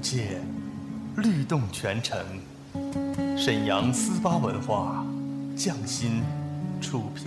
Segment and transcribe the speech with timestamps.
[0.00, 0.40] 界，
[1.16, 2.18] 律动全城。
[3.36, 5.04] 沈阳思巴文化，
[5.56, 6.22] 匠心
[6.80, 7.26] 出品。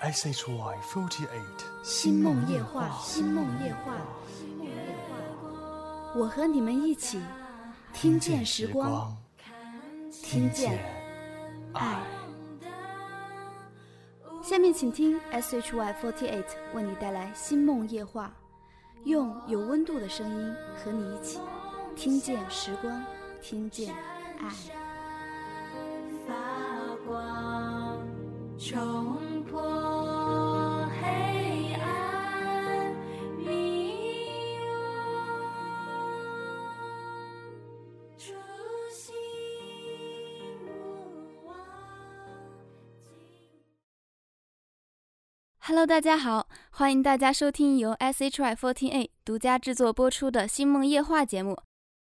[0.00, 3.94] S H Y forty eight，星梦夜话，星梦夜话，
[6.14, 7.20] 我和你们一起
[7.92, 9.16] 听见时光，
[10.22, 10.78] 听见
[11.72, 12.00] 爱。
[14.40, 18.32] 下面请听 S H Y forty eight 为你带来星梦夜话，
[19.04, 21.40] 用有温度的声音和你一起
[21.96, 23.04] 听见时光，
[23.42, 23.92] 听见
[24.38, 24.77] 爱。
[45.68, 51.58] Hello，大家好，欢迎大家收听由 SHY Fourteen A 独家制作播出的《星梦夜话》节目。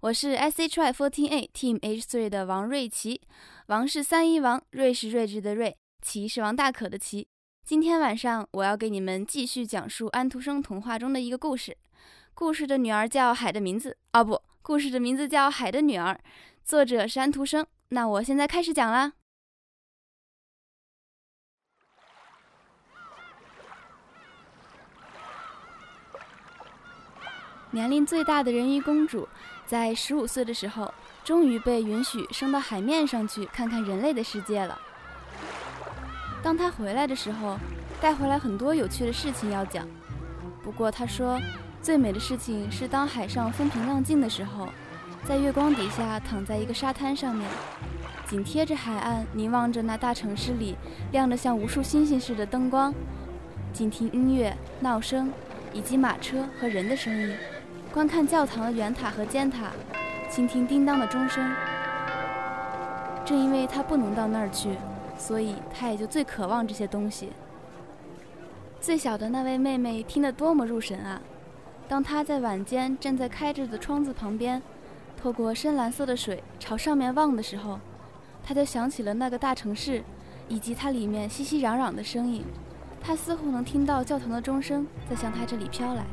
[0.03, 3.21] 我是 SHY48 Team H3 的王瑞琪，
[3.67, 7.27] 王是三一王，瑞是睿智的瑞，琪是王大可的琪。
[7.67, 11.77] 今天晚上我要给你们继续讲述安徒生童话中的一个故事。
[12.35, 16.17] 故事的女儿叫海的名字，哦不，故事的名字叫海的女儿，
[16.65, 17.67] 作者是安徒生。
[17.89, 19.15] 那我现在开始讲啦。
[27.71, 29.29] 年龄最大的人鱼公主，
[29.67, 30.93] 在十五岁的时候，
[31.23, 34.79] 终于被允许升到海面上去看看人类的世界了。
[36.43, 37.59] 当她回来的时候，
[38.01, 39.87] 带回来很多有趣的事情要讲。
[40.63, 41.39] 不过她说，
[41.83, 44.71] 最美的事情是当海上风平浪静的时候，
[45.25, 47.47] 在月光底下躺在一个沙滩上面，
[48.27, 50.75] 紧贴着海岸，凝望着那大城市里
[51.13, 52.95] 亮得像无数星星似的灯光，
[53.75, 55.31] 静听音乐、闹声
[55.75, 57.37] 以及马车和人的声音。
[57.99, 59.73] 观看教堂的圆塔和尖塔，
[60.31, 61.53] 倾听叮当的钟声。
[63.25, 64.77] 正因为他不能到那儿去，
[65.19, 67.31] 所以他也就最渴望这些东西。
[68.81, 71.21] 最小的那位妹妹听得多么入神啊！
[71.89, 74.63] 当她在晚间站在开着的窗子旁边，
[75.21, 77.81] 透过深蓝色的水朝上面望的时候，
[78.45, 80.05] 她就想起了那个大城市，
[80.47, 82.45] 以及它里面熙熙攘攘的声音。
[83.03, 86.05] 她似乎能听到教堂的钟声在向她这里飘来。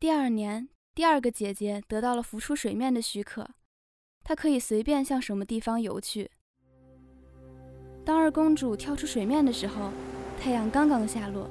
[0.00, 3.46] 第二年，第二个姐姐得到了浮出水面的许可，
[4.24, 6.30] 她可以随便向什么地方游去。
[8.02, 9.90] 当二公主跳出水面的时候，
[10.40, 11.50] 太阳刚刚下落，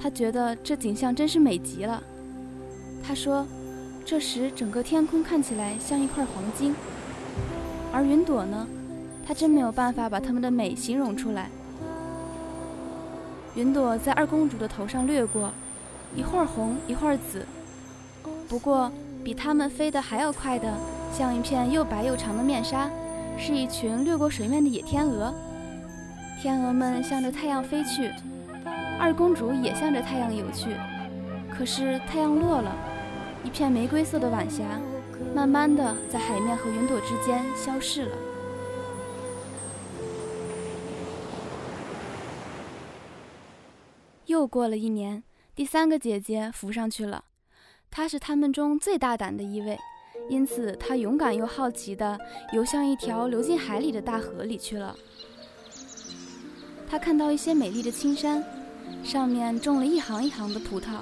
[0.00, 2.02] 她觉得这景象真是美极了。
[3.04, 3.46] 她说，
[4.06, 6.74] 这时整个天空看起来像一块黄金，
[7.92, 8.66] 而云朵呢，
[9.22, 11.50] 她真没有办法把它们的美形容出来。
[13.54, 15.52] 云朵在二公主的头上掠过，
[16.16, 17.44] 一会儿红，一会儿紫。
[18.48, 18.90] 不过，
[19.24, 20.72] 比它们飞得还要快的，
[21.12, 22.90] 像一片又白又长的面纱，
[23.38, 25.32] 是一群掠过水面的野天鹅。
[26.40, 28.10] 天鹅们向着太阳飞去，
[28.98, 30.76] 二公主也向着太阳游去。
[31.50, 32.74] 可是太阳落了，
[33.44, 34.64] 一片玫瑰色的晚霞，
[35.34, 38.16] 慢慢的在海面和云朵之间消逝了。
[44.26, 45.22] 又过了一年，
[45.54, 47.24] 第三个姐姐浮上去了。
[47.94, 49.78] 他是他们中最大胆的一位，
[50.30, 52.18] 因此他勇敢又好奇地
[52.54, 54.96] 游向一条流进海里的大河里去了。
[56.88, 58.42] 他看到一些美丽的青山，
[59.04, 61.00] 上面种了一行一行的葡萄，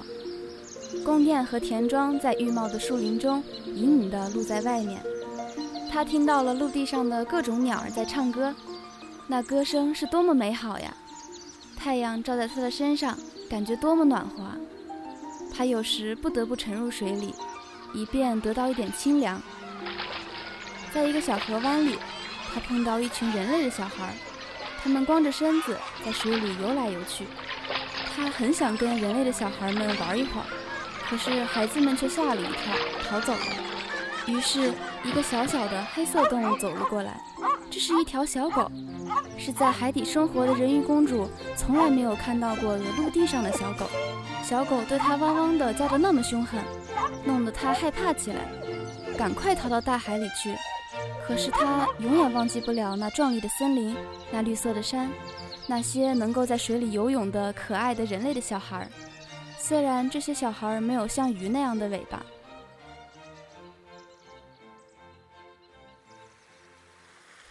[1.05, 5.01] 宫殿和田庄在郁茂的树林中隐隐地露在外面。
[5.89, 8.53] 他听到了陆地上的各种鸟儿在唱歌，
[9.27, 10.93] 那歌声是多么美好呀！
[11.77, 13.17] 太阳照在他的身上，
[13.49, 14.43] 感觉多么暖和。
[15.53, 17.35] 他有时不得不沉入水里，
[17.93, 19.41] 以便得到一点清凉。
[20.93, 21.97] 在一个小河湾里，
[22.53, 24.13] 他碰到一群人类的小孩，
[24.81, 27.25] 他们光着身子在水里游来游去。
[28.15, 30.45] 他很想跟人类的小孩们玩一会儿，
[31.07, 32.73] 可是孩子们却吓了一跳，
[33.09, 33.39] 逃走了。
[34.27, 37.19] 于是，一个小小的黑色动物走了过来，
[37.69, 38.69] 这是一条小狗，
[39.37, 43.89] 是在海底生活的人鱼公主从来没有看到过的陆地上的小狗。
[44.51, 46.61] 小狗对它汪汪的叫得那么凶狠，
[47.23, 48.41] 弄得它害怕起来，
[49.17, 50.53] 赶快逃到大海里去。
[51.25, 53.95] 可是它永远忘记不了那壮丽的森林，
[54.29, 55.09] 那绿色的山。
[55.67, 58.85] 那些能够在水里游泳的可爱的人类的小孩，
[59.57, 62.21] 虽然这些小孩没有像鱼那样的尾巴。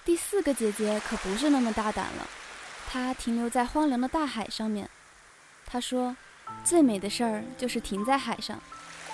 [0.05, 2.29] 第四个姐姐可不是那么大胆了，
[2.91, 4.87] 她停留在荒凉的大海上面。
[5.65, 6.15] 她说
[6.65, 8.61] ：“最美的事儿就是停在海上，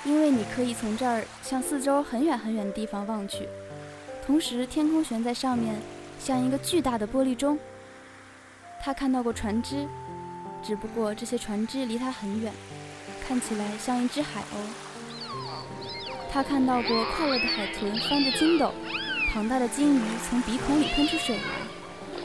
[0.05, 3.49] 因为你可以从这儿向四周很远很远的地方望去，
[4.25, 5.75] 同时天空悬在上面，
[6.19, 7.59] 像一个巨大的玻璃钟。”
[8.83, 9.87] 他看到过船只，
[10.63, 12.53] 只不过这些船只离他很远，
[13.27, 14.57] 看起来像一只海鸥。
[16.31, 18.73] 他看到过快乐的海豚翻着筋斗，
[19.33, 21.43] 庞大的鲸鱼从鼻孔里喷出水来，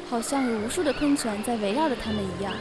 [0.09, 2.53] 好像有无数的喷泉在围绕着它们一样。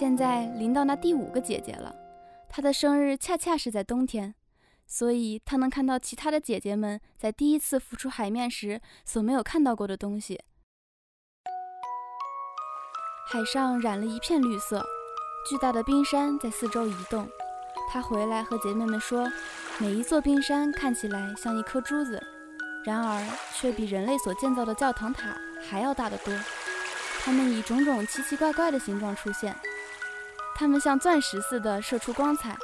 [0.00, 1.94] 现在临到那第五个姐姐了，
[2.48, 4.34] 她的生日恰恰是在冬天。
[4.86, 10.40] 所以，她能看到其他的姐姐们在第一次浮出海面时所没有看到过的东西。
[13.30, 14.82] 海上染了一片绿色，
[15.46, 17.28] 巨大的冰山在四周移动。
[17.92, 19.30] 她回来和姐妹们说，
[19.78, 22.18] 每一座冰山看起来像一颗珠子，
[22.86, 23.22] 然而
[23.54, 26.34] 却比人类所建造的教堂塔还要大得多。
[27.22, 29.54] 它们以种种奇奇怪怪的形状出现，
[30.60, 32.54] 它们像钻石似的射出光彩。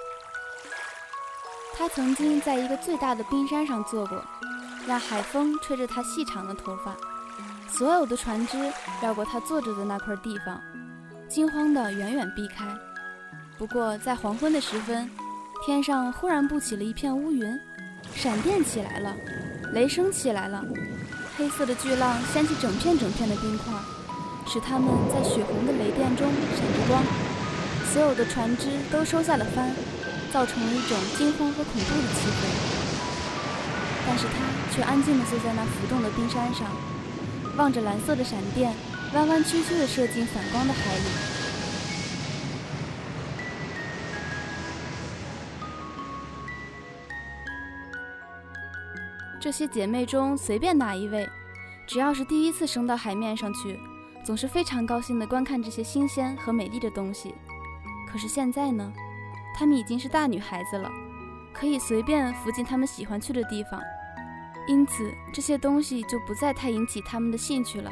[1.75, 4.23] 他曾经在一个最大的冰山上坐过，
[4.87, 6.95] 让海风吹着他细长的头发。
[7.67, 8.71] 所有的船只
[9.01, 10.61] 绕过他坐着的那块地方，
[11.27, 12.67] 惊慌地远远避开。
[13.57, 15.11] 不过在黄昏的时分，
[15.65, 17.59] 天上忽然布起了一片乌云，
[18.15, 19.17] 闪电起来了，
[19.73, 20.63] 雷声起来了，
[21.39, 23.73] 黑色的巨浪掀起整片整片的冰块，
[24.47, 27.03] 使它们在血红的雷电中闪着光。
[27.97, 29.73] 所有的船只都收下了帆。
[30.31, 32.45] 造成了一种惊慌和恐怖的气氛，
[34.07, 34.35] 但是他
[34.71, 36.67] 却安静地坐在那浮动的冰山上，
[37.57, 38.75] 望着蓝色的闪电
[39.15, 41.05] 弯弯曲曲地射进反光的海里。
[49.41, 51.27] 这些姐妹中，随便哪一位，
[51.87, 53.81] 只要是第一次升到海面上去，
[54.23, 57.35] 总是非常高兴地观看这些新鲜和美丽的东西。
[58.07, 58.93] 可是现在呢？
[59.55, 60.91] 她们已经是大女孩子了，
[61.53, 63.81] 可以随便浮进她们喜欢去的地方，
[64.69, 67.91] 因此这些东西就不再太引起她们的兴趣了。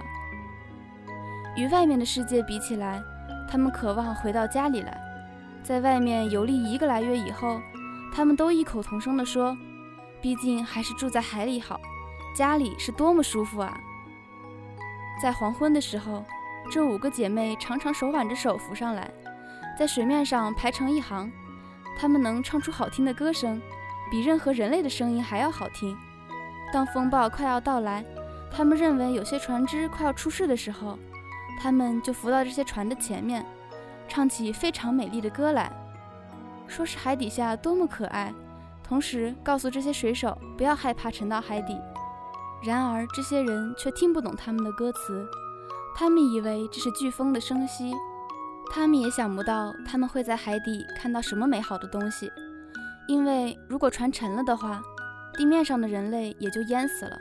[1.56, 3.02] 与外面的世界比起来，
[3.50, 5.00] 她们渴望回到家里来。
[5.62, 7.60] 在外面游历一个来月以后，
[8.14, 9.56] 她们都异口同声地说
[10.20, 11.80] ：“毕竟还是住在海里好，
[12.36, 13.80] 家里是多么舒服啊！”
[15.22, 16.22] 在黄昏的时候，
[16.70, 19.10] 这五个姐妹常常手挽着手浮上来，
[19.78, 21.30] 在水面上排成一行。
[21.96, 23.62] 他们能唱出好听的歌声，
[24.10, 25.96] 比任何人类的声音还要好听。
[26.72, 28.04] 当风暴快要到来，
[28.50, 30.98] 他们认为有些船只快要出事的时候，
[31.60, 33.46] 他们就浮到这些船的前面，
[34.08, 35.70] 唱起非常美丽的歌来，
[36.66, 38.34] 说是海底下多么可爱，
[38.82, 41.78] 同时告诉这些水手不要害怕沉到海底。
[42.64, 45.24] 然而这些人却听不懂他们的歌词，
[45.94, 47.94] 他们以为这是飓风的声息。
[48.70, 52.32] 他们也想不到，他们会在海底看到什么美好的东西，
[53.06, 54.82] 因为如果船沉了的话，
[55.34, 57.16] 地面上的人类也就淹死了。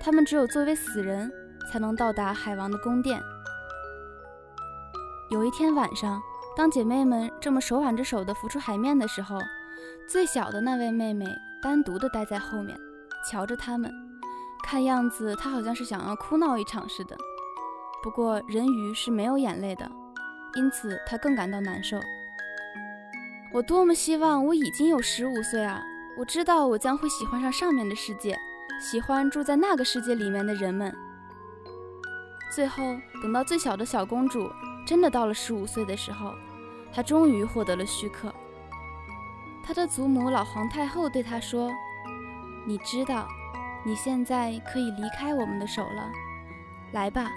[0.00, 1.32] 他们只有作为死人，
[1.70, 3.20] 才能到达海王的宫殿。
[5.30, 6.20] 有一天晚上，
[6.54, 9.38] 当姐妹们这么手挽着手的浮出海面的时候，
[10.06, 11.24] 最小的那位妹妹
[11.62, 12.76] 单独的待在后面，
[13.30, 13.90] 瞧着他们，
[14.62, 17.16] 看样子她好像是想要哭闹一场似的。
[18.02, 19.90] 不过人鱼是没有眼泪的。
[20.54, 22.00] 因此，他更感到难受。
[23.52, 25.82] 我多么希望我已经有十五岁啊！
[26.16, 28.38] 我知道我将会喜欢上上面的世界，
[28.80, 30.94] 喜欢住在那个世界里面的人们。
[32.54, 32.82] 最后，
[33.22, 34.50] 等到最小的小公主
[34.86, 36.34] 真的到了十五岁的时候，
[36.92, 38.32] 她终于获得了许可。
[39.64, 41.70] 她的祖母老皇太后对她说
[42.68, 43.26] ：“你知道，
[43.84, 46.10] 你现在可以离开我们的手了。
[46.92, 47.30] 来吧。”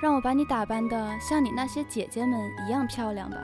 [0.00, 3.36] 让我把你打扮得像你那些姐姐们一样漂亮吧。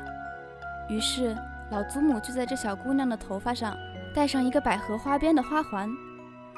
[0.88, 1.36] 于是，
[1.70, 3.76] 老祖母就在这小姑娘的头发上
[4.14, 5.90] 戴上一个百合花边的花环。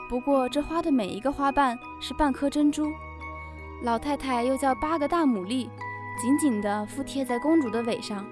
[0.08, 2.92] 不过这花的每一个花瓣是半颗珍珠。
[3.82, 5.68] 老太太又叫八个大牡蛎，
[6.20, 8.24] 紧紧地附贴在公主的尾上，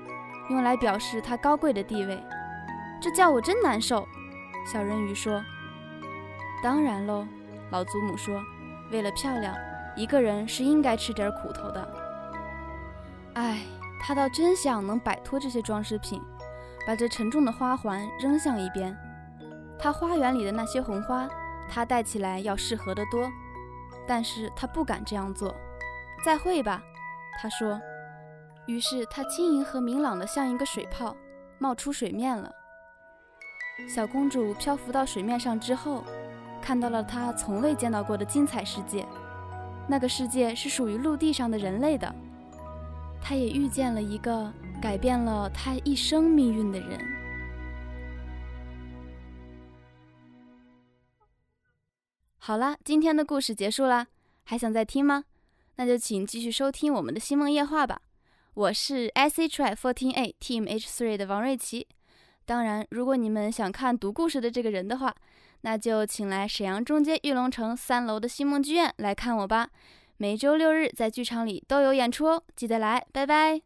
[0.50, 2.22] 用来表示她高贵的地位。
[3.00, 4.06] 这叫我真难受。
[4.66, 5.42] 小人鱼说
[6.62, 7.26] ：“当然喽。”
[7.70, 8.40] 老祖母说
[8.90, 9.54] ：“为了漂亮，
[9.96, 11.88] 一个人是应该吃点苦头的。”
[13.34, 13.62] 哎，
[14.00, 16.22] 他倒真想能摆脱这些装饰品，
[16.86, 18.96] 把这沉重的花环扔向一边。
[19.78, 21.28] 他花园里的那些红花，
[21.68, 23.30] 他戴起来要适合得多。
[24.08, 25.54] 但是他不敢这样做。
[26.24, 26.80] 再会吧，
[27.40, 27.80] 他说。
[28.66, 31.14] 于是他轻盈和明朗的像一个水泡，
[31.58, 32.50] 冒出水面了。
[33.88, 36.02] 小公主漂浮到水面上之后，
[36.62, 39.06] 看到了她从未见到过的精彩世界。
[39.88, 42.14] 那个世界是属于陆地上的人类的。
[43.22, 47.00] 他也遇见了一个改变了他一生命运的人。
[52.38, 54.06] 好啦，今天的故事结束啦，
[54.44, 55.24] 还想再听吗？
[55.76, 58.00] 那就请继续收听我们的《星梦夜话》吧。
[58.54, 61.86] 我是 S H Y Fourteen A Team H Three 的王瑞琪。
[62.44, 65.14] 当然，如果你们想看读故事的这个人的话，
[65.66, 69.68] 那就请来沈阳中街玉龙城三楼的星梦剧院来看我吧。
[70.16, 73.65] 每周六日在剧场里都有演出哦，记得来，拜拜。